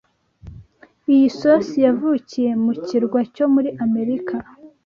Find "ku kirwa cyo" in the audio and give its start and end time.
2.63-3.45